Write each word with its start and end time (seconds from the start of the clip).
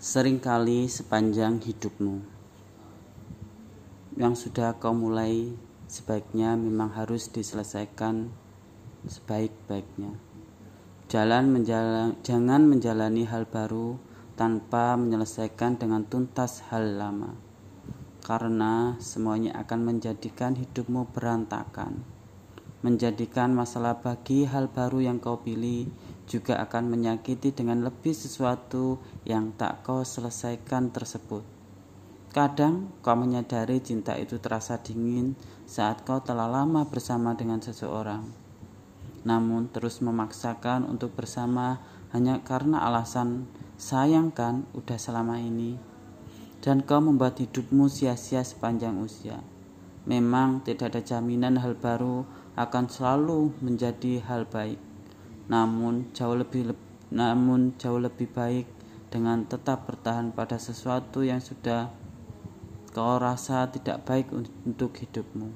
Seringkali 0.00 0.88
sepanjang 0.88 1.60
hidupmu 1.60 2.24
yang 4.16 4.32
sudah 4.32 4.80
kau 4.80 4.96
mulai 4.96 5.52
sebaiknya 5.92 6.56
memang 6.56 6.88
harus 6.96 7.28
diselesaikan 7.28 8.32
sebaik-baiknya. 9.04 10.16
Jalan 11.12 11.52
menjalan, 11.52 12.16
jangan 12.24 12.64
menjalani 12.64 13.28
hal 13.28 13.44
baru 13.44 14.00
tanpa 14.40 14.96
menyelesaikan 14.96 15.76
dengan 15.76 16.08
tuntas 16.08 16.64
hal 16.72 16.96
lama. 16.96 17.36
Karena 18.24 18.96
semuanya 19.04 19.52
akan 19.60 19.84
menjadikan 19.84 20.56
hidupmu 20.56 21.12
berantakan. 21.12 22.00
Menjadikan 22.80 23.52
masalah 23.52 24.00
bagi 24.00 24.48
hal 24.48 24.72
baru 24.72 25.04
yang 25.04 25.20
kau 25.20 25.44
pilih 25.44 25.92
juga 26.30 26.62
akan 26.62 26.94
menyakiti 26.94 27.50
dengan 27.50 27.82
lebih 27.82 28.14
sesuatu 28.14 29.02
yang 29.26 29.50
tak 29.58 29.82
kau 29.82 30.06
selesaikan 30.06 30.94
tersebut. 30.94 31.42
Kadang 32.30 32.94
kau 33.02 33.18
menyadari 33.18 33.82
cinta 33.82 34.14
itu 34.14 34.38
terasa 34.38 34.78
dingin 34.78 35.34
saat 35.66 36.06
kau 36.06 36.22
telah 36.22 36.46
lama 36.46 36.86
bersama 36.86 37.34
dengan 37.34 37.58
seseorang. 37.58 38.22
Namun 39.26 39.74
terus 39.74 39.98
memaksakan 39.98 40.86
untuk 40.86 41.18
bersama 41.18 41.82
hanya 42.14 42.38
karena 42.46 42.86
alasan 42.86 43.50
sayangkan 43.74 44.62
udah 44.78 44.98
selama 45.02 45.42
ini. 45.42 45.74
Dan 46.62 46.86
kau 46.86 47.02
membuat 47.02 47.42
hidupmu 47.42 47.90
sia-sia 47.90 48.46
sepanjang 48.46 49.02
usia. 49.02 49.42
Memang 50.06 50.62
tidak 50.62 50.94
ada 50.94 51.02
jaminan 51.02 51.58
hal 51.58 51.74
baru 51.74 52.22
akan 52.54 52.86
selalu 52.86 53.50
menjadi 53.58 54.22
hal 54.22 54.46
baik 54.46 54.89
namun 55.50 56.14
jauh 56.14 56.38
lebih 56.38 56.70
namun 57.10 57.74
jauh 57.74 57.98
lebih 57.98 58.30
baik 58.30 58.70
dengan 59.10 59.42
tetap 59.42 59.90
bertahan 59.90 60.30
pada 60.30 60.54
sesuatu 60.62 61.26
yang 61.26 61.42
sudah 61.42 61.90
kau 62.94 63.18
rasa 63.18 63.66
tidak 63.66 64.06
baik 64.06 64.30
untuk 64.30 64.94
hidupmu. 64.94 65.50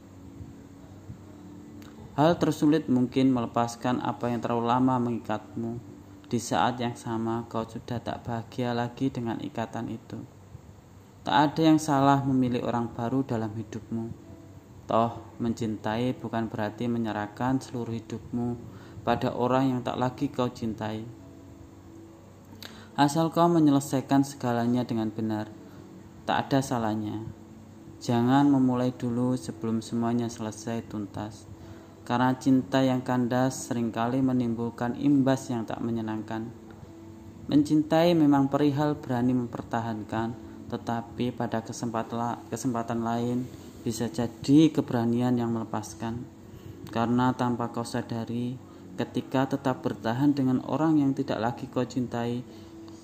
Hal 2.18 2.38
tersulit 2.38 2.91
mungkin 2.91 3.30
melepaskan 3.30 4.02
apa 4.02 4.30
yang 4.30 4.42
terlalu 4.42 4.66
lama 4.70 4.98
mengikatmu. 4.98 5.94
Di 6.27 6.42
saat 6.42 6.78
yang 6.83 6.98
sama 6.98 7.46
kau 7.46 7.62
sudah 7.62 8.02
tak 8.02 8.27
bahagia 8.27 8.74
lagi 8.74 9.11
dengan 9.11 9.38
ikatan 9.38 9.90
itu. 9.90 10.18
Tak 11.22 11.36
ada 11.55 11.62
yang 11.62 11.78
salah 11.78 12.22
memilih 12.22 12.66
orang 12.66 12.90
baru 12.90 13.22
dalam 13.22 13.55
hidupmu. 13.55 14.11
Toh, 14.90 15.22
mencintai 15.38 16.14
bukan 16.18 16.50
berarti 16.50 16.90
menyerahkan 16.90 17.62
seluruh 17.62 17.94
hidupmu 17.94 18.48
pada 19.05 19.30
orang 19.36 19.77
yang 19.77 19.80
tak 19.84 20.00
lagi 20.00 20.33
kau 20.33 20.48
cintai. 20.48 21.05
Asal 22.97 23.28
kau 23.28 23.46
menyelesaikan 23.46 24.24
segalanya 24.24 24.83
dengan 24.83 25.12
benar, 25.12 25.52
tak 26.24 26.48
ada 26.48 26.64
salahnya. 26.64 27.20
Jangan 28.00 28.48
memulai 28.48 28.96
dulu 28.96 29.36
sebelum 29.36 29.84
semuanya 29.84 30.33
selesai 30.33 30.88
tuntas. 30.88 31.44
Karena 32.05 32.36
cinta 32.36 32.84
yang 32.84 33.00
kandas 33.00 33.69
sering 33.69 33.88
kali 33.88 34.20
menimbulkan 34.20 34.92
imbas 35.00 35.48
yang 35.48 35.64
tak 35.64 35.80
menyenangkan. 35.80 36.52
Mencintai 37.48 38.12
memang 38.12 38.52
perihal 38.52 38.96
berani 39.00 39.33
mempertahankan, 39.33 40.36
tetapi 40.68 41.33
pada 41.33 41.64
kesempatan, 41.64 42.44
kesempatan 42.52 43.00
lain 43.05 43.48
bisa 43.84 44.08
jadi 44.08 44.72
keberanian 44.72 45.36
yang 45.36 45.52
melepaskan. 45.52 46.24
Karena 46.89 47.33
tanpa 47.33 47.72
kau 47.72 47.84
sadari, 47.84 48.56
Ketika 48.94 49.50
tetap 49.50 49.82
bertahan 49.82 50.38
dengan 50.38 50.62
orang 50.70 51.02
yang 51.02 51.18
tidak 51.18 51.42
lagi 51.42 51.66
kau 51.66 51.82
cintai, 51.82 52.46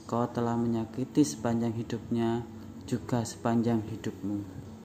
kau 0.07 0.23
telah 0.31 0.55
menyakiti 0.55 1.27
sepanjang 1.27 1.75
hidupnya, 1.75 2.47
juga 2.87 3.27
sepanjang 3.27 3.83
hidupmu. 3.91 4.70